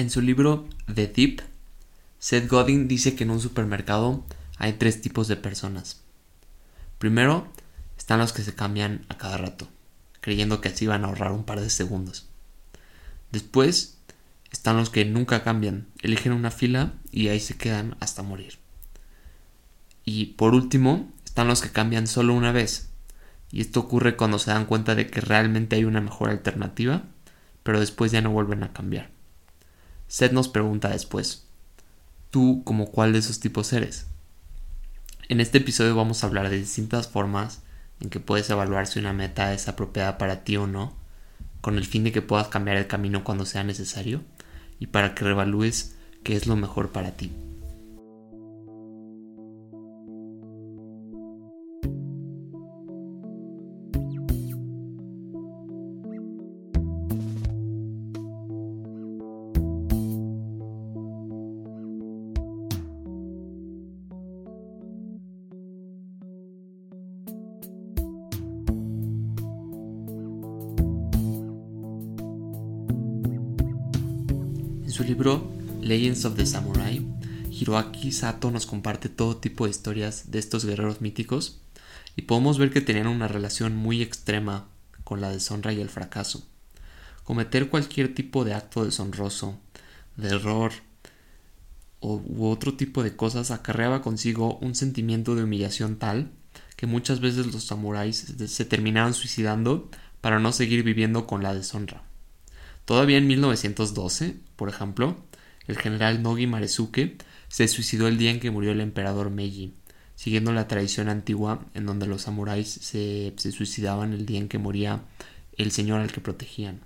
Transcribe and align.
En 0.00 0.08
su 0.08 0.22
libro 0.22 0.66
The 0.86 1.08
Deep, 1.08 1.42
Seth 2.18 2.48
Godin 2.48 2.88
dice 2.88 3.14
que 3.14 3.24
en 3.24 3.30
un 3.32 3.38
supermercado 3.38 4.24
hay 4.56 4.72
tres 4.72 5.02
tipos 5.02 5.28
de 5.28 5.36
personas. 5.36 6.00
Primero, 6.98 7.46
están 7.98 8.18
los 8.18 8.32
que 8.32 8.40
se 8.40 8.54
cambian 8.54 9.04
a 9.10 9.18
cada 9.18 9.36
rato, 9.36 9.68
creyendo 10.22 10.62
que 10.62 10.70
así 10.70 10.86
van 10.86 11.04
a 11.04 11.08
ahorrar 11.08 11.32
un 11.32 11.44
par 11.44 11.60
de 11.60 11.68
segundos. 11.68 12.30
Después, 13.30 13.98
están 14.50 14.78
los 14.78 14.88
que 14.88 15.04
nunca 15.04 15.44
cambian, 15.44 15.86
eligen 16.00 16.32
una 16.32 16.50
fila 16.50 16.94
y 17.12 17.28
ahí 17.28 17.38
se 17.38 17.58
quedan 17.58 17.98
hasta 18.00 18.22
morir. 18.22 18.54
Y 20.06 20.28
por 20.28 20.54
último, 20.54 21.12
están 21.26 21.46
los 21.46 21.60
que 21.60 21.72
cambian 21.72 22.06
solo 22.06 22.32
una 22.32 22.52
vez. 22.52 22.88
Y 23.52 23.60
esto 23.60 23.80
ocurre 23.80 24.16
cuando 24.16 24.38
se 24.38 24.50
dan 24.50 24.64
cuenta 24.64 24.94
de 24.94 25.08
que 25.08 25.20
realmente 25.20 25.76
hay 25.76 25.84
una 25.84 26.00
mejor 26.00 26.30
alternativa, 26.30 27.02
pero 27.62 27.80
después 27.80 28.12
ya 28.12 28.22
no 28.22 28.30
vuelven 28.30 28.62
a 28.62 28.72
cambiar. 28.72 29.19
Seth 30.10 30.32
nos 30.32 30.48
pregunta 30.48 30.88
después, 30.88 31.46
¿tú 32.30 32.64
como 32.64 32.90
cuál 32.90 33.12
de 33.12 33.20
esos 33.20 33.38
tipos 33.38 33.72
eres? 33.72 34.08
En 35.28 35.38
este 35.38 35.58
episodio 35.58 35.94
vamos 35.94 36.24
a 36.24 36.26
hablar 36.26 36.50
de 36.50 36.58
distintas 36.58 37.06
formas 37.06 37.62
en 38.00 38.10
que 38.10 38.18
puedes 38.18 38.50
evaluar 38.50 38.88
si 38.88 38.98
una 38.98 39.12
meta 39.12 39.54
es 39.54 39.68
apropiada 39.68 40.18
para 40.18 40.42
ti 40.42 40.56
o 40.56 40.66
no, 40.66 40.96
con 41.60 41.76
el 41.76 41.86
fin 41.86 42.02
de 42.02 42.10
que 42.10 42.22
puedas 42.22 42.48
cambiar 42.48 42.76
el 42.76 42.88
camino 42.88 43.22
cuando 43.22 43.46
sea 43.46 43.62
necesario 43.62 44.24
y 44.80 44.88
para 44.88 45.14
que 45.14 45.22
revalúes 45.22 45.94
qué 46.24 46.34
es 46.34 46.48
lo 46.48 46.56
mejor 46.56 46.90
para 46.90 47.12
ti. 47.12 47.30
Su 75.00 75.06
libro 75.06 75.50
Legends 75.80 76.26
of 76.26 76.36
the 76.36 76.44
Samurai, 76.44 77.02
Hiroaki 77.50 78.12
Sato 78.12 78.50
nos 78.50 78.66
comparte 78.66 79.08
todo 79.08 79.38
tipo 79.38 79.64
de 79.64 79.70
historias 79.70 80.30
de 80.30 80.38
estos 80.38 80.66
guerreros 80.66 81.00
míticos 81.00 81.58
y 82.16 82.22
podemos 82.22 82.58
ver 82.58 82.70
que 82.70 82.82
tenían 82.82 83.06
una 83.06 83.26
relación 83.26 83.74
muy 83.74 84.02
extrema 84.02 84.68
con 85.02 85.22
la 85.22 85.30
deshonra 85.30 85.72
y 85.72 85.80
el 85.80 85.88
fracaso. 85.88 86.46
Cometer 87.24 87.70
cualquier 87.70 88.14
tipo 88.14 88.44
de 88.44 88.52
acto 88.52 88.84
deshonroso, 88.84 89.58
de 90.18 90.28
error 90.28 90.72
o, 92.00 92.16
u 92.16 92.48
otro 92.48 92.74
tipo 92.74 93.02
de 93.02 93.16
cosas 93.16 93.50
acarreaba 93.50 94.02
consigo 94.02 94.58
un 94.58 94.74
sentimiento 94.74 95.34
de 95.34 95.44
humillación 95.44 95.96
tal 95.96 96.30
que 96.76 96.86
muchas 96.86 97.20
veces 97.20 97.46
los 97.46 97.64
samuráis 97.64 98.34
se 98.46 98.64
terminaban 98.66 99.14
suicidando 99.14 99.88
para 100.20 100.40
no 100.40 100.52
seguir 100.52 100.82
viviendo 100.82 101.26
con 101.26 101.42
la 101.42 101.54
deshonra. 101.54 102.09
Todavía 102.90 103.18
en 103.18 103.28
1912, 103.28 104.34
por 104.56 104.68
ejemplo, 104.68 105.16
el 105.68 105.78
general 105.78 106.24
Nogi 106.24 106.48
Maresuke 106.48 107.18
se 107.46 107.68
suicidó 107.68 108.08
el 108.08 108.18
día 108.18 108.32
en 108.32 108.40
que 108.40 108.50
murió 108.50 108.72
el 108.72 108.80
emperador 108.80 109.30
Meiji, 109.30 109.74
siguiendo 110.16 110.52
la 110.52 110.66
tradición 110.66 111.08
antigua 111.08 111.64
en 111.74 111.86
donde 111.86 112.08
los 112.08 112.22
samuráis 112.22 112.66
se, 112.68 113.32
suicidaban 113.36 114.12
el 114.12 114.26
día 114.26 114.40
en 114.40 114.48
que 114.48 114.58
moría 114.58 115.02
el 115.56 115.70
señor 115.70 116.00
al 116.00 116.10
que 116.10 116.20
protegían. 116.20 116.80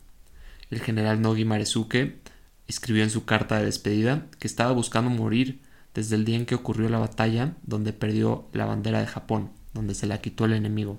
El 0.68 0.82
general 0.82 1.22
Nogi 1.22 1.46
Maresuke 1.46 2.18
escribió 2.66 3.02
en 3.02 3.08
su 3.08 3.24
carta 3.24 3.56
de 3.56 3.64
despedida 3.64 4.26
que 4.38 4.46
estaba 4.46 4.72
buscando 4.72 5.08
morir 5.08 5.62
desde 5.94 6.16
el 6.16 6.26
día 6.26 6.36
en 6.36 6.44
que 6.44 6.54
ocurrió 6.54 6.90
la 6.90 6.98
batalla 6.98 7.56
donde 7.62 7.94
perdió 7.94 8.46
la 8.52 8.66
bandera 8.66 9.00
de 9.00 9.06
Japón, 9.06 9.52
donde 9.72 9.94
se 9.94 10.06
la 10.06 10.20
quitó 10.20 10.44
el 10.44 10.52
enemigo. 10.52 10.98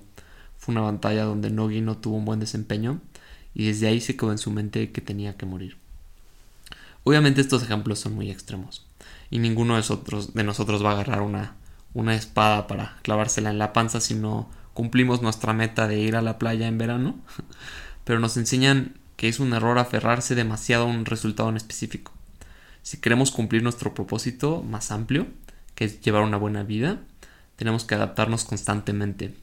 Fue 0.56 0.72
una 0.72 0.82
batalla 0.82 1.22
donde 1.22 1.50
Nogi 1.50 1.80
no 1.80 1.96
tuvo 1.96 2.16
un 2.16 2.24
buen 2.24 2.40
desempeño 2.40 3.00
y 3.56 3.68
desde 3.68 3.88
ahí 3.88 4.02
se 4.02 4.16
quedó 4.16 4.32
en 4.32 4.38
su 4.38 4.50
mente 4.50 4.92
que 4.92 5.00
tenía 5.00 5.38
que 5.38 5.46
morir. 5.46 5.78
Obviamente 7.04 7.40
estos 7.40 7.62
ejemplos 7.62 7.98
son 7.98 8.14
muy 8.14 8.30
extremos 8.30 8.84
y 9.30 9.38
ninguno 9.38 9.74
de 9.74 9.78
nosotros, 9.78 10.34
de 10.34 10.44
nosotros 10.44 10.84
va 10.84 10.90
a 10.90 10.92
agarrar 10.92 11.22
una, 11.22 11.56
una 11.94 12.14
espada 12.14 12.66
para 12.66 12.98
clavársela 13.00 13.48
en 13.48 13.58
la 13.58 13.72
panza 13.72 14.00
si 14.00 14.14
no 14.14 14.50
cumplimos 14.74 15.22
nuestra 15.22 15.54
meta 15.54 15.88
de 15.88 15.98
ir 15.98 16.16
a 16.16 16.22
la 16.22 16.38
playa 16.38 16.68
en 16.68 16.76
verano, 16.76 17.18
pero 18.04 18.20
nos 18.20 18.36
enseñan 18.36 18.98
que 19.16 19.28
es 19.28 19.40
un 19.40 19.54
error 19.54 19.78
aferrarse 19.78 20.34
demasiado 20.34 20.84
a 20.84 20.88
un 20.88 21.06
resultado 21.06 21.48
en 21.48 21.56
específico. 21.56 22.12
Si 22.82 22.98
queremos 22.98 23.30
cumplir 23.30 23.62
nuestro 23.62 23.94
propósito 23.94 24.62
más 24.62 24.90
amplio, 24.90 25.28
que 25.74 25.86
es 25.86 26.02
llevar 26.02 26.24
una 26.24 26.36
buena 26.36 26.62
vida, 26.62 27.00
tenemos 27.56 27.84
que 27.84 27.94
adaptarnos 27.94 28.44
constantemente. 28.44 29.34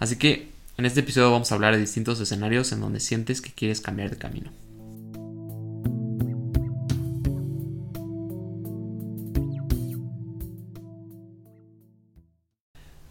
Así 0.00 0.16
que 0.16 0.55
en 0.78 0.84
este 0.84 1.00
episodio 1.00 1.30
vamos 1.30 1.50
a 1.50 1.54
hablar 1.54 1.74
de 1.74 1.80
distintos 1.80 2.20
escenarios 2.20 2.70
en 2.72 2.80
donde 2.80 3.00
sientes 3.00 3.40
que 3.40 3.52
quieres 3.52 3.80
cambiar 3.80 4.10
de 4.10 4.18
camino. 4.18 4.50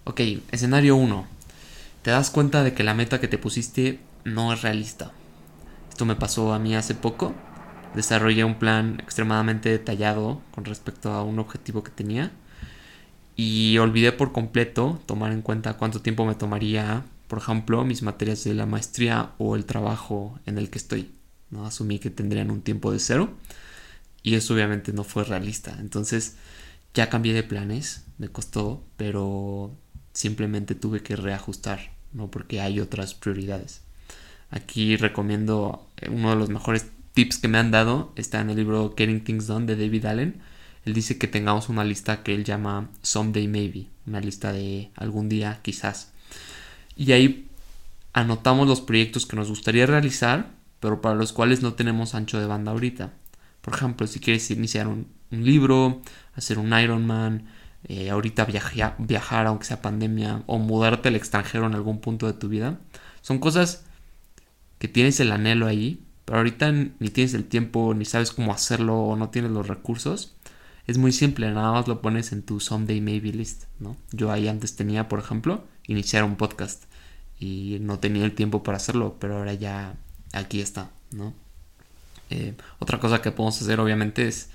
Ok, 0.04 0.22
escenario 0.52 0.96
1. 0.96 1.28
Te 2.04 2.12
das 2.12 2.30
cuenta 2.30 2.64
de 2.64 2.75
que 2.75 2.84
la 2.84 2.94
meta 2.94 3.20
que 3.20 3.28
te 3.28 3.40
pusiste 3.40 4.00
no 4.24 4.54
es 4.54 4.62
realista. 4.62 5.12
Esto 5.90 6.06
me 6.06 6.16
pasó 6.16 6.54
a 6.54 6.59
mí 6.59 6.75
hace 6.75 6.94
poco. 6.94 7.34
Desarrollé 7.96 8.44
un 8.44 8.59
plan 8.59 9.00
extremadamente 9.00 9.70
detallado 9.70 10.42
con 10.52 10.66
respecto 10.66 11.12
a 11.12 11.24
un 11.24 11.40
objetivo 11.40 11.84
que 11.84 11.92
tenía 11.92 12.31
y 13.36 13.78
olvidé 13.80 14.12
por 14.12 14.31
completo 14.31 15.02
tomar 15.08 15.31
en 15.31 15.42
cuenta 15.42 15.74
cuánto 15.74 16.02
tiempo 16.02 16.25
me 16.25 16.36
tomaría 16.36 17.04
por 17.28 17.40
ejemplo, 17.40 17.84
mis 17.84 18.02
materias 18.02 18.44
de 18.44 18.53
la 18.53 18.66
maestría 18.66 19.34
o 19.38 19.56
el 19.56 19.66
trabajo 19.66 20.40
en 20.46 20.58
el 20.58 20.69
que 20.69 20.78
estoy. 20.78 21.12
¿no? 21.50 21.66
Asumí 21.66 22.00
que 22.00 22.09
tendrían 22.09 22.52
un 22.52 22.62
tiempo 22.62 22.91
de 22.91 23.00
cero 23.00 23.34
y 24.24 24.36
eso 24.36 24.53
obviamente 24.53 24.94
no 24.94 25.03
fue 25.03 25.24
realista. 25.24 25.75
Entonces 25.80 26.36
ya 26.94 27.09
cambié 27.09 27.34
de 27.34 27.44
planes, 27.44 28.06
me 28.18 28.30
costó, 28.30 28.84
pero 28.97 29.75
simplemente 30.13 30.75
tuve 30.75 31.02
que 31.02 31.16
reajustar, 31.16 31.91
¿no? 32.13 32.31
porque 32.31 32.62
hay 32.62 32.80
otras 32.80 33.13
prioridades. 33.13 33.81
Aquí 34.50 34.96
recomiendo 34.96 35.88
eh, 35.97 36.09
uno 36.09 36.31
de 36.31 36.36
los 36.38 36.50
mejores 36.50 36.88
tips 37.13 37.38
que 37.38 37.47
me 37.47 37.57
han 37.57 37.72
dado, 37.72 38.13
está 38.16 38.42
en 38.42 38.50
el 38.50 38.57
libro 38.57 38.94
Getting 38.97 39.24
Things 39.24 39.47
Done 39.47 39.66
de 39.66 39.75
David 39.75 40.06
Allen. 40.06 40.42
Él 40.86 40.94
dice 40.94 41.18
que 41.18 41.28
tengamos 41.28 41.69
una 41.69 41.84
lista 41.84 42.24
que 42.24 42.36
él 42.36 42.44
llama 42.44 42.90
Someday 43.02 43.47
Maybe, 43.47 43.88
una 44.06 44.22
lista 44.22 44.53
de 44.53 44.92
algún 44.96 45.30
día 45.30 45.59
quizás 45.63 46.12
y 46.95 47.11
ahí 47.11 47.50
anotamos 48.13 48.67
los 48.67 48.81
proyectos 48.81 49.25
que 49.25 49.35
nos 49.35 49.50
gustaría 49.50 49.85
realizar, 49.85 50.51
pero 50.79 51.01
para 51.01 51.16
los 51.16 51.33
cuales 51.33 51.61
no 51.61 51.73
tenemos 51.73 52.16
ancho 52.16 52.39
de 52.39 52.45
banda 52.45 52.72
ahorita. 52.72 53.13
Por 53.61 53.73
ejemplo, 53.73 54.07
si 54.07 54.19
quieres 54.19 54.50
iniciar 54.51 54.88
un, 54.88 55.07
libro, 55.31 56.01
hacer 56.35 56.59
un 56.59 56.72
Ironman, 56.72 57.47
eh, 57.83 58.09
ahorita 58.09 58.45
viajar 58.97 59.47
aunque 59.47 59.66
sea 59.66 59.81
pandemia, 59.81 60.44
o 60.45 60.59
mudarte 60.59 61.09
al 61.09 61.16
extranjero 61.16 61.66
en 61.66 61.75
algún 61.75 62.00
punto 62.00 62.28
de 62.28 62.33
tu 62.33 62.47
vida, 62.47 62.79
son 63.22 63.39
cosas 63.39 63.85
que 64.79 64.88
tienes 64.88 65.19
el 65.19 65.31
anhelo 65.31 65.67
ahí, 65.67 66.06
pero 66.23 66.38
ahorita 66.38 66.72
ni 66.72 67.09
tienes 67.09 67.33
el 67.33 67.45
tiempo, 67.45 67.94
ni 67.94 68.06
sabes 68.06 68.31
cómo 68.31 68.53
hacerlo, 68.53 68.97
o 68.97 69.16
no 69.16 69.29
tienes 69.29 69.51
los 69.51 69.67
recursos. 69.67 70.35
Es 70.88 70.97
muy 70.97 71.12
simple, 71.12 71.51
nada 71.51 71.72
más 71.72 71.88
lo 71.88 72.01
pones 72.01 72.31
en 72.31 72.44
tu 72.44 72.59
Someday 72.59 73.01
Maybe 73.01 73.33
list, 73.33 73.66
¿no? 73.79 73.97
Yo 74.12 74.31
ahí 74.31 74.47
antes 74.47 74.75
tenía, 74.75 75.09
por 75.09 75.19
ejemplo, 75.19 75.66
iniciar 75.88 76.23
un 76.23 76.35
podcast 76.35 76.85
y 77.40 77.78
no 77.81 78.00
tenía 78.00 78.25
el 78.25 78.34
tiempo 78.34 78.63
para 78.63 78.78
hacerlo, 78.78 79.18
pero 79.19 79.38
ahora 79.38 79.53
ya 79.53 79.96
aquí 80.34 80.62
está, 80.62 80.90
¿no? 81.12 81.34
Eh, 82.29 82.56
otra 82.79 83.00
cosa 83.00 83.22
que 83.22 83.31
podemos 83.31 83.62
hacer 83.62 83.79
obviamente 83.79 84.27
es 84.27 84.50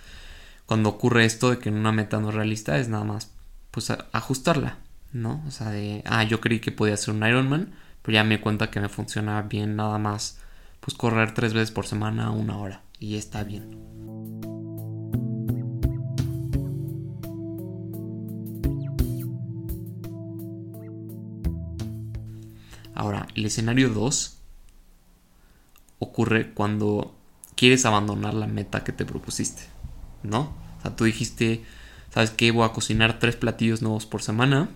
cuando 0.66 0.88
ocurre 0.88 1.24
esto 1.24 1.50
de 1.50 1.58
que 1.58 1.68
en 1.68 1.76
una 1.76 1.92
meta 1.92 2.18
no 2.18 2.30
realista 2.30 2.78
es 2.78 2.88
nada 2.88 3.04
más 3.04 3.30
pues 3.70 3.90
ajustarla, 3.90 4.78
¿no? 5.12 5.42
O 5.46 5.50
sea, 5.50 5.70
de, 5.70 6.02
ah, 6.06 6.24
yo 6.24 6.40
creí 6.40 6.60
que 6.60 6.72
podía 6.72 6.94
hacer 6.94 7.14
un 7.14 7.26
Ironman, 7.26 7.72
pero 8.02 8.14
ya 8.14 8.24
me 8.24 8.36
di 8.36 8.42
cuenta 8.42 8.70
que 8.70 8.80
me 8.80 8.88
funciona 8.88 9.42
bien 9.42 9.76
nada 9.76 9.98
más 9.98 10.38
pues 10.80 10.96
correr 10.96 11.34
tres 11.34 11.52
veces 11.52 11.70
por 11.70 11.86
semana 11.86 12.30
una 12.30 12.58
hora 12.58 12.82
y 12.98 13.16
está 13.16 13.44
bien. 13.44 14.19
Ahora, 23.00 23.28
el 23.34 23.46
escenario 23.46 23.88
2 23.88 24.36
ocurre 26.00 26.52
cuando 26.52 27.16
quieres 27.54 27.86
abandonar 27.86 28.34
la 28.34 28.46
meta 28.46 28.84
que 28.84 28.92
te 28.92 29.06
propusiste, 29.06 29.62
¿no? 30.22 30.54
O 30.76 30.82
sea, 30.82 30.96
tú 30.96 31.04
dijiste, 31.04 31.64
¿sabes 32.10 32.28
qué? 32.28 32.50
Voy 32.50 32.66
a 32.66 32.74
cocinar 32.74 33.18
tres 33.18 33.36
platillos 33.36 33.80
nuevos 33.80 34.04
por 34.04 34.20
semana, 34.20 34.68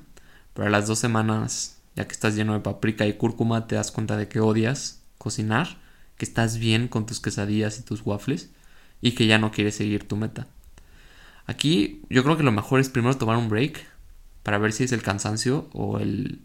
pero 0.54 0.66
a 0.66 0.70
las 0.70 0.86
dos 0.86 0.98
semanas, 0.98 1.82
ya 1.96 2.06
que 2.06 2.14
estás 2.14 2.34
lleno 2.34 2.54
de 2.54 2.60
paprika 2.60 3.06
y 3.06 3.12
cúrcuma, 3.12 3.66
te 3.66 3.74
das 3.74 3.92
cuenta 3.92 4.16
de 4.16 4.26
que 4.26 4.40
odias 4.40 5.02
cocinar, 5.18 5.76
que 6.16 6.24
estás 6.24 6.56
bien 6.56 6.88
con 6.88 7.04
tus 7.04 7.20
quesadillas 7.20 7.78
y 7.78 7.82
tus 7.82 8.00
waffles, 8.06 8.48
y 9.02 9.12
que 9.12 9.26
ya 9.26 9.36
no 9.36 9.50
quieres 9.50 9.74
seguir 9.74 10.08
tu 10.08 10.16
meta. 10.16 10.46
Aquí 11.44 12.00
yo 12.08 12.24
creo 12.24 12.38
que 12.38 12.42
lo 12.42 12.52
mejor 12.52 12.80
es 12.80 12.88
primero 12.88 13.18
tomar 13.18 13.36
un 13.36 13.50
break 13.50 13.84
para 14.42 14.56
ver 14.56 14.72
si 14.72 14.84
es 14.84 14.92
el 14.92 15.02
cansancio 15.02 15.68
o 15.74 15.98
el 15.98 16.40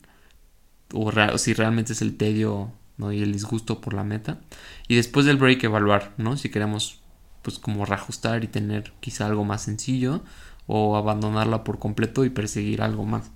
o 0.94 1.38
si 1.38 1.54
realmente 1.54 1.94
es 1.94 2.02
el 2.02 2.18
tedio 2.18 2.72
¿no? 2.98 3.12
y 3.12 3.22
el 3.22 3.32
disgusto 3.32 3.82
por 3.82 3.94
la 3.94 4.04
meta 4.04 4.40
y 4.88 4.96
después 4.96 5.26
del 5.26 5.38
break 5.38 5.64
evaluar, 5.64 6.14
¿no? 6.18 6.38
Si 6.38 6.50
queremos 6.50 7.00
pues 7.42 7.60
como 7.60 7.86
reajustar 7.86 8.44
y 8.44 8.48
tener 8.48 8.92
quizá 9.00 9.26
algo 9.26 9.46
más 9.46 9.64
sencillo 9.64 10.22
o 10.68 10.98
abandonarla 10.98 11.64
por 11.64 11.80
completo 11.80 12.26
y 12.26 12.30
perseguir 12.30 12.82
algo 12.82 13.06
más. 13.06 13.32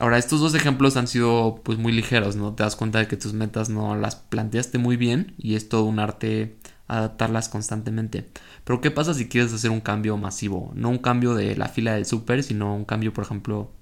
Ahora, 0.00 0.18
estos 0.18 0.40
dos 0.40 0.54
ejemplos 0.54 0.96
han 0.96 1.08
sido 1.08 1.60
pues 1.64 1.76
muy 1.76 1.92
ligeros, 1.92 2.36
¿no? 2.36 2.54
Te 2.54 2.62
das 2.62 2.76
cuenta 2.76 3.00
de 3.00 3.08
que 3.08 3.16
tus 3.16 3.32
metas 3.32 3.68
no 3.68 3.96
las 3.96 4.14
planteaste 4.14 4.78
muy 4.78 4.96
bien 4.96 5.34
y 5.38 5.56
es 5.56 5.68
todo 5.68 5.84
un 5.84 5.98
arte 5.98 6.56
adaptarlas 6.86 7.48
constantemente. 7.48 8.28
Pero 8.64 8.80
¿qué 8.80 8.92
pasa 8.92 9.12
si 9.12 9.28
quieres 9.28 9.52
hacer 9.52 9.70
un 9.70 9.80
cambio 9.80 10.16
masivo? 10.16 10.72
No 10.74 10.88
un 10.88 10.98
cambio 10.98 11.34
de 11.34 11.56
la 11.56 11.68
fila 11.68 11.94
del 11.94 12.06
súper, 12.06 12.44
sino 12.44 12.76
un 12.76 12.84
cambio, 12.84 13.12
por 13.12 13.24
ejemplo, 13.24 13.72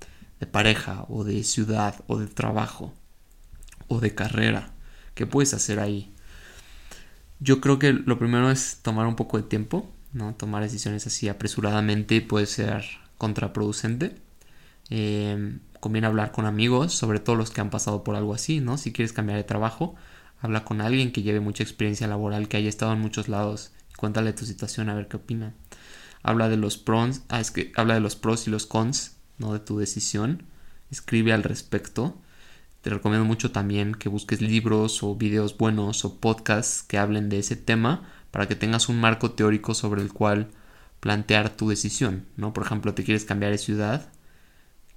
de 0.40 0.46
pareja 0.46 1.04
o 1.08 1.24
de 1.24 1.42
ciudad 1.44 1.94
o 2.06 2.18
de 2.18 2.26
trabajo 2.26 2.92
o 3.88 4.00
de 4.00 4.14
carrera. 4.14 4.72
¿Qué 5.14 5.26
puedes 5.26 5.54
hacer 5.54 5.80
ahí? 5.80 6.12
Yo 7.40 7.60
creo 7.60 7.78
que 7.78 7.92
lo 7.92 8.18
primero 8.18 8.50
es 8.50 8.80
tomar 8.82 9.06
un 9.06 9.16
poco 9.16 9.36
de 9.36 9.42
tiempo, 9.42 9.90
¿no? 10.12 10.34
Tomar 10.34 10.62
decisiones 10.62 11.06
así 11.06 11.28
apresuradamente 11.28 12.20
puede 12.20 12.46
ser 12.46 12.84
contraproducente. 13.18 14.16
Em, 14.90 15.60
conviene 15.80 16.06
hablar 16.06 16.32
con 16.32 16.46
amigos, 16.46 16.94
sobre 16.94 17.20
todo 17.20 17.36
los 17.36 17.50
que 17.50 17.60
han 17.60 17.70
pasado 17.70 18.04
por 18.04 18.16
algo 18.16 18.34
así, 18.34 18.60
¿no? 18.60 18.78
Si 18.78 18.92
quieres 18.92 19.12
cambiar 19.12 19.38
de 19.38 19.44
trabajo, 19.44 19.94
habla 20.40 20.64
con 20.64 20.80
alguien 20.80 21.12
que 21.12 21.22
lleve 21.22 21.40
mucha 21.40 21.62
experiencia 21.62 22.06
laboral, 22.06 22.48
que 22.48 22.56
haya 22.56 22.68
estado 22.68 22.92
en 22.92 23.00
muchos 23.00 23.28
lados, 23.28 23.72
cuéntale 23.96 24.32
tu 24.32 24.46
situación 24.46 24.88
a 24.88 24.94
ver 24.94 25.08
qué 25.08 25.16
opina. 25.16 25.54
Habla 26.22 26.48
de 26.48 26.56
los 26.56 26.78
pros, 26.78 27.22
ah, 27.28 27.42
que 27.54 27.72
habla 27.76 27.94
de 27.94 28.00
los 28.00 28.16
pros 28.16 28.46
y 28.48 28.50
los 28.50 28.66
cons, 28.66 29.15
¿no? 29.38 29.52
De 29.52 29.60
tu 29.60 29.78
decisión. 29.78 30.44
Escribe 30.90 31.32
al 31.32 31.42
respecto. 31.42 32.16
Te 32.82 32.90
recomiendo 32.90 33.24
mucho 33.24 33.50
también 33.50 33.94
que 33.94 34.08
busques 34.08 34.40
libros 34.40 35.02
o 35.02 35.16
videos 35.16 35.56
buenos 35.56 36.04
o 36.04 36.20
podcasts 36.20 36.82
que 36.82 36.98
hablen 36.98 37.28
de 37.28 37.40
ese 37.40 37.56
tema 37.56 38.08
para 38.30 38.46
que 38.46 38.54
tengas 38.54 38.88
un 38.88 39.00
marco 39.00 39.32
teórico 39.32 39.74
sobre 39.74 40.02
el 40.02 40.12
cual 40.12 40.48
plantear 41.00 41.50
tu 41.50 41.68
decisión, 41.68 42.26
¿no? 42.36 42.52
Por 42.52 42.64
ejemplo, 42.64 42.94
te 42.94 43.04
quieres 43.04 43.24
cambiar 43.24 43.52
de 43.52 43.58
ciudad, 43.58 44.10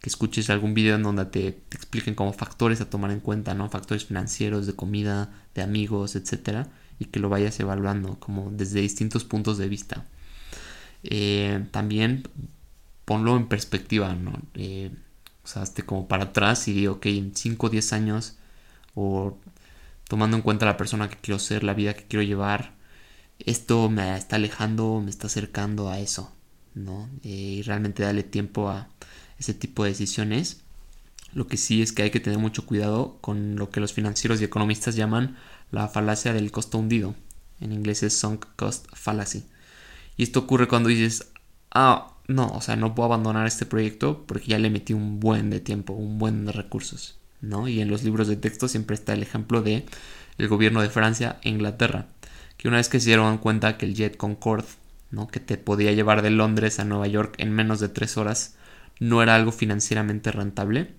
que 0.02 0.10
escuches 0.10 0.50
algún 0.50 0.74
video 0.74 0.96
en 0.96 1.04
donde 1.04 1.26
te, 1.26 1.48
expliquen 1.72 2.16
como 2.16 2.34
factores 2.34 2.82
a 2.82 2.90
tomar 2.90 3.12
en 3.12 3.20
cuenta, 3.20 3.54
¿no? 3.54 3.70
Factores 3.70 4.06
financieros, 4.06 4.66
de 4.68 4.74
comida, 4.74 5.30
de 5.56 5.62
amigos, 5.62 6.16
etcétera, 6.16 6.68
y 7.00 7.06
que 7.06 7.20
lo 7.20 7.30
vayas 7.30 7.60
evaluando 7.60 8.20
como 8.20 8.50
desde 8.52 8.82
distintos 8.82 9.24
puntos 9.24 9.58
de 9.58 9.68
vista. 9.68 10.06
Eh, 11.04 11.66
también 11.72 12.24
ponlo 13.10 13.36
en 13.36 13.48
perspectiva, 13.48 14.14
¿no? 14.14 14.40
Eh, 14.54 14.92
o 15.44 15.48
sea, 15.48 15.64
hazte 15.64 15.82
como 15.82 16.08
para 16.08 16.26
atrás 16.26 16.68
y 16.68 16.86
ok, 16.86 17.08
en 17.08 17.36
5 17.36 17.66
o 17.66 17.70
10 17.72 17.94
años, 17.94 18.38
o 18.94 19.36
tomando 20.08 20.38
en 20.38 20.44
cuenta 20.44 20.68
la 20.68 20.78
persona 20.78 21.10
que 21.10 21.18
quiero 21.18 21.40
ser, 21.40 21.64
la 21.64 21.74
vida 21.74 21.96
que 21.96 22.06
quiero 22.06 22.22
llevar, 22.22 22.76
esto 23.40 23.90
me 23.90 24.16
está 24.16 24.36
alejando, 24.36 25.02
me 25.04 25.10
está 25.10 25.26
acercando 25.26 25.90
a 25.90 25.98
eso, 25.98 26.32
¿no? 26.76 27.10
Eh, 27.24 27.30
y 27.30 27.62
realmente 27.64 28.04
darle 28.04 28.22
tiempo 28.22 28.70
a 28.70 28.90
ese 29.40 29.56
tipo 29.56 29.84
de 29.84 29.90
decisiones. 29.90 30.62
Lo 31.34 31.48
que 31.48 31.58
sí 31.58 31.82
es 31.82 31.94
que 31.94 32.04
hay 32.04 32.12
que 32.12 32.20
tener 32.20 32.38
mucho 32.38 32.68
cuidado 32.68 33.18
con 33.22 33.56
lo 33.56 33.72
que 33.72 33.80
los 33.80 33.92
financieros 33.94 34.40
y 34.40 34.44
economistas 34.44 34.96
llaman 34.96 35.36
la 35.72 35.88
falacia 35.88 36.32
del 36.32 36.52
costo 36.52 36.78
hundido. 36.78 37.16
En 37.60 37.74
inglés 37.74 38.04
es 38.04 38.16
sunk 38.16 38.46
cost 38.56 38.86
fallacy. 38.94 39.46
Y 40.16 40.22
esto 40.24 40.42
ocurre 40.42 40.68
cuando 40.68 40.90
dices, 40.90 41.32
ah, 41.72 42.14
no, 42.30 42.48
o 42.50 42.62
sea, 42.62 42.76
no 42.76 42.94
puedo 42.94 43.08
abandonar 43.08 43.48
este 43.48 43.66
proyecto 43.66 44.24
porque 44.28 44.48
ya 44.48 44.60
le 44.60 44.70
metí 44.70 44.94
un 44.94 45.20
buen 45.20 45.50
de 45.50 45.60
tiempo, 45.60 45.94
un 45.94 46.20
buen 46.20 46.46
de 46.46 46.52
recursos, 46.52 47.18
¿no? 47.42 47.68
Y 47.68 47.82
en 47.82 47.90
los 47.90 48.04
libros 48.04 48.28
de 48.28 48.36
texto 48.36 48.68
siempre 48.68 48.94
está 48.94 49.14
el 49.14 49.24
ejemplo 49.24 49.64
de 49.64 49.86
el 50.38 50.48
gobierno 50.48 50.82
de 50.84 50.92
Francia 50.92 51.40
e 51.42 51.50
Inglaterra, 51.50 52.06
que 52.56 52.68
una 52.68 52.78
vez 52.78 52.88
que 52.88 53.00
se 53.00 53.08
dieron 53.08 53.40
cuenta 53.40 53.78
que 53.78 53.88
el 53.88 53.96
jet 53.96 54.16
Concorde, 54.16 54.68
¿no? 55.10 55.28
Que 55.28 55.40
te 55.40 55.58
podía 55.58 55.92
llevar 55.92 56.22
de 56.22 56.30
Londres 56.30 56.80
a 56.80 56.86
Nueva 56.86 57.08
York 57.08 57.34
en 57.40 57.52
menos 57.52 57.80
de 57.80 57.90
tres 57.90 58.16
horas, 58.16 58.56
no 59.00 59.24
era 59.24 59.34
algo 59.34 59.52
financieramente 59.52 60.32
rentable. 60.32 60.94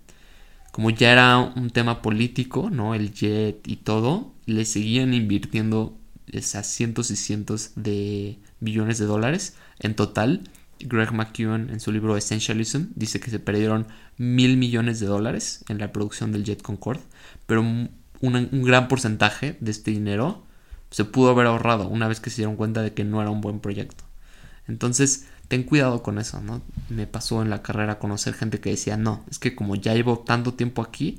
Como 0.72 0.90
ya 0.90 1.12
era 1.12 1.38
un 1.38 1.70
tema 1.70 2.02
político, 2.02 2.70
¿no? 2.70 2.94
El 2.94 3.12
jet 3.12 3.66
y 3.68 3.76
todo, 3.76 4.34
le 4.46 4.64
seguían 4.64 5.14
invirtiendo 5.14 5.96
esas 6.26 6.66
cientos 6.66 7.12
y 7.12 7.16
cientos 7.16 7.70
de 7.76 8.38
billones 8.58 8.98
de 8.98 9.06
dólares 9.06 9.56
en 9.78 9.94
total. 9.94 10.42
Greg 10.80 11.12
McKeown 11.12 11.70
en 11.70 11.80
su 11.80 11.92
libro 11.92 12.16
Essentialism 12.16 12.86
dice 12.94 13.20
que 13.20 13.30
se 13.30 13.38
perdieron 13.38 13.86
mil 14.16 14.56
millones 14.56 15.00
de 15.00 15.06
dólares 15.06 15.64
en 15.68 15.78
la 15.78 15.92
producción 15.92 16.32
del 16.32 16.44
Jet 16.44 16.62
Concorde, 16.62 17.02
pero 17.46 17.60
un, 17.60 17.90
un 18.20 18.62
gran 18.62 18.88
porcentaje 18.88 19.56
de 19.60 19.70
este 19.70 19.90
dinero 19.90 20.44
se 20.90 21.04
pudo 21.04 21.30
haber 21.30 21.46
ahorrado 21.46 21.88
una 21.88 22.08
vez 22.08 22.20
que 22.20 22.30
se 22.30 22.38
dieron 22.38 22.56
cuenta 22.56 22.82
de 22.82 22.94
que 22.94 23.04
no 23.04 23.20
era 23.20 23.30
un 23.30 23.40
buen 23.40 23.60
proyecto. 23.60 24.04
Entonces, 24.66 25.26
ten 25.48 25.64
cuidado 25.64 26.02
con 26.02 26.18
eso, 26.18 26.40
¿no? 26.40 26.62
Me 26.88 27.06
pasó 27.06 27.42
en 27.42 27.50
la 27.50 27.62
carrera 27.62 27.98
conocer 27.98 28.34
gente 28.34 28.60
que 28.60 28.70
decía, 28.70 28.96
no, 28.96 29.24
es 29.30 29.38
que 29.38 29.54
como 29.54 29.74
ya 29.76 29.94
llevo 29.94 30.20
tanto 30.20 30.54
tiempo 30.54 30.82
aquí, 30.82 31.18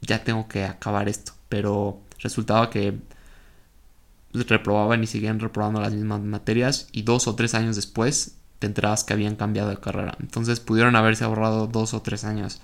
ya 0.00 0.24
tengo 0.24 0.48
que 0.48 0.64
acabar 0.64 1.08
esto. 1.08 1.32
Pero 1.48 2.00
resultaba 2.18 2.70
que 2.70 2.98
reprobaban 4.32 5.02
y 5.02 5.06
seguían 5.06 5.40
reprobando 5.40 5.80
las 5.80 5.92
mismas 5.92 6.20
materias 6.20 6.88
y 6.92 7.02
dos 7.02 7.28
o 7.28 7.34
tres 7.34 7.54
años 7.54 7.76
después 7.76 8.39
te 8.60 8.68
enterabas 8.68 9.02
que 9.02 9.14
habían 9.14 9.34
cambiado 9.34 9.70
de 9.70 9.78
carrera. 9.78 10.16
Entonces 10.20 10.60
pudieron 10.60 10.94
haberse 10.94 11.24
ahorrado 11.24 11.66
dos 11.66 11.94
o 11.94 12.02
tres 12.02 12.24
años. 12.24 12.60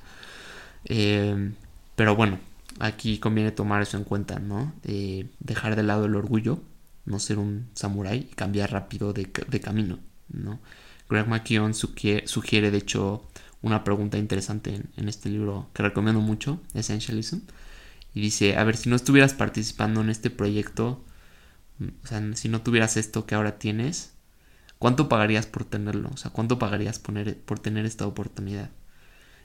Eh, 0.85 1.53
pero 1.97 2.15
bueno, 2.15 2.39
aquí 2.79 3.19
conviene 3.19 3.51
tomar 3.51 3.83
eso 3.83 3.97
en 3.97 4.05
cuenta, 4.05 4.39
¿no? 4.39 4.73
Eh, 4.85 5.29
dejar 5.41 5.75
de 5.75 5.83
lado 5.83 6.05
el 6.05 6.15
orgullo, 6.15 6.61
no 7.07 7.19
ser 7.19 7.39
un 7.39 7.69
samurái 7.75 8.29
y 8.31 8.35
cambiar 8.35 8.73
rápido 8.73 9.13
de, 9.13 9.29
de 9.49 9.61
camino, 9.61 9.99
¿no? 10.29 10.61
Greg 11.09 11.29
McKeown 11.29 11.75
sugiere, 11.75 12.71
de 12.71 12.79
hecho, 12.79 13.27
una 13.63 13.85
pregunta 13.85 14.19
interesante 14.19 14.83
en, 14.97 15.09
este 15.09 15.31
libro 15.31 15.69
que 15.73 15.83
recomiendo 15.83 16.21
mucho, 16.21 16.61
Essentialism. 16.75 17.39
Y 18.15 18.21
dice, 18.21 18.57
a 18.57 18.65
ver, 18.65 18.77
si 18.77 18.89
no 18.89 18.97
estuvieras 18.97 19.35
participando 19.35 20.01
en 20.01 20.11
este 20.11 20.31
proyecto, 20.31 21.05
mm, 21.79 21.89
o 22.05 22.07
sea, 22.07 22.23
si 22.35 22.49
no 22.49 22.63
tuvieras 22.63 22.97
esto 22.97 23.27
que 23.27 23.35
ahora 23.35 23.59
tienes, 23.59 24.13
¿cuánto 24.79 25.09
pagarías 25.09 25.47
por 25.47 25.65
tenerlo? 25.65 26.11
O 26.13 26.17
sea, 26.17 26.31
¿cuánto 26.31 26.59
pagarías 26.59 26.99
por 26.99 27.59
tener 27.59 27.87
esta 27.87 28.07
oportunidad? 28.07 28.71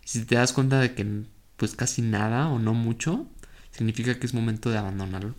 Si 0.05 0.25
te 0.25 0.35
das 0.35 0.53
cuenta 0.53 0.79
de 0.79 0.93
que 0.95 1.23
pues 1.57 1.75
casi 1.75 2.01
nada 2.01 2.47
o 2.49 2.59
no 2.59 2.73
mucho, 2.73 3.27
significa 3.71 4.19
que 4.19 4.25
es 4.25 4.33
momento 4.33 4.69
de 4.69 4.77
abandonarlo. 4.77 5.35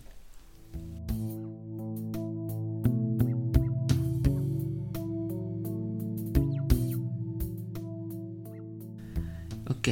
Ok. 9.67 9.89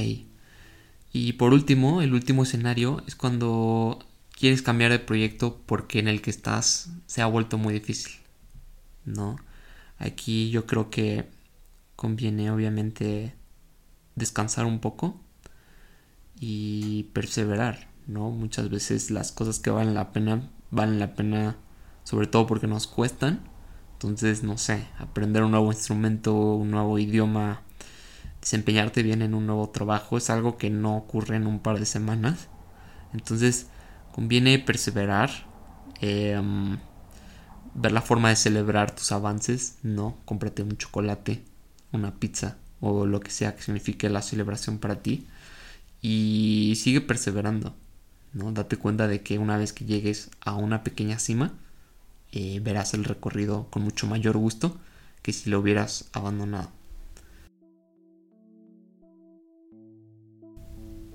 Y 1.14 1.34
por 1.34 1.54
último, 1.54 2.02
el 2.02 2.14
último 2.14 2.44
escenario 2.44 3.04
es 3.08 3.16
cuando 3.16 4.00
quieres 4.32 4.62
cambiar 4.62 4.92
de 4.92 5.00
proyecto 5.00 5.62
porque 5.66 6.00
en 6.00 6.08
el 6.08 6.22
que 6.22 6.30
estás 6.30 6.92
se 7.06 7.22
ha 7.22 7.26
vuelto 7.26 7.58
muy 7.58 7.74
difícil. 7.74 8.14
¿No? 9.04 9.36
Aquí 10.02 10.50
yo 10.50 10.66
creo 10.66 10.90
que 10.90 11.30
conviene 11.96 12.50
obviamente 12.50 13.36
descansar 14.16 14.66
un 14.66 14.80
poco 14.80 15.22
y 16.40 17.04
perseverar, 17.14 17.88
¿no? 18.08 18.32
Muchas 18.32 18.70
veces 18.70 19.12
las 19.12 19.32
cosas 19.32 19.60
que 19.60 19.70
valen 19.70 19.94
la 19.94 20.12
pena 20.12 20.50
valen 20.72 21.00
la 21.00 21.14
pena 21.14 21.58
sobre 22.04 22.28
todo 22.28 22.48
porque 22.48 22.68
nos 22.68 22.88
cuestan. 22.88 23.42
Entonces, 23.94 24.42
no 24.42 24.58
sé, 24.58 24.88
aprender 24.98 25.44
un 25.44 25.52
nuevo 25.52 25.72
instrumento, 25.72 26.34
un 26.34 26.72
nuevo 26.72 26.98
idioma, 26.98 27.62
desempeñarte 28.40 29.04
bien 29.04 29.22
en 29.22 29.36
un 29.36 29.46
nuevo 29.46 29.70
trabajo 29.70 30.18
es 30.18 30.32
algo 30.32 30.58
que 30.58 30.72
no 30.72 30.98
ocurre 30.98 31.36
en 31.36 31.46
un 31.46 31.60
par 31.60 31.80
de 31.80 31.86
semanas. 31.86 32.48
Entonces 33.14 33.68
conviene 34.12 34.58
perseverar, 34.58 35.30
em, 36.00 36.80
ver 37.74 37.92
la 37.92 38.02
forma 38.02 38.30
de 38.30 38.36
celebrar 38.36 38.96
tus 38.96 39.12
avances, 39.12 39.78
no, 39.84 40.18
cómprate 40.26 40.64
un 40.64 40.78
chocolate, 40.78 41.44
una 41.92 42.16
pizza 42.16 42.58
o 42.80 43.06
lo 43.06 43.20
que 43.20 43.32
sea 43.32 43.56
que 43.56 43.64
signifique 43.64 44.10
la 44.10 44.22
celebración 44.22 44.80
para 44.80 45.02
ti 45.02 45.28
y 46.02 46.74
sigue 46.78 47.02
perseverando, 47.02 47.76
¿no? 48.34 48.52
Date 48.52 48.78
cuenta 48.78 49.08
de 49.08 49.22
que 49.22 49.38
una 49.38 49.58
vez 49.58 49.72
que 49.72 49.86
llegues 49.86 50.32
a 50.42 50.56
una 50.56 50.84
pequeña 50.84 51.20
cima, 51.20 51.54
eh, 52.32 52.60
verás 52.62 52.94
el 52.94 53.04
recorrido 53.04 53.68
con 53.70 53.84
mucho 53.84 54.08
mayor 54.08 54.38
gusto 54.38 54.78
que 55.22 55.34
si 55.34 55.50
lo 55.50 55.60
hubieras 55.60 56.10
abandonado. 56.14 56.72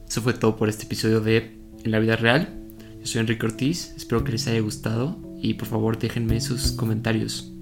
Eso 0.08 0.22
fue 0.22 0.34
todo 0.34 0.56
por 0.56 0.68
este 0.68 0.84
episodio 0.84 1.20
de 1.20 1.58
En 1.84 1.90
la 1.90 1.98
vida 1.98 2.16
real. 2.16 2.62
Yo 3.00 3.06
soy 3.06 3.20
Enrique 3.20 3.46
Ortiz, 3.46 3.92
espero 3.96 4.24
que 4.24 4.32
les 4.32 4.46
haya 4.46 4.60
gustado 4.60 5.25
y 5.40 5.54
por 5.54 5.68
favor 5.68 5.98
déjenme 5.98 6.40
sus 6.40 6.72
comentarios. 6.72 7.55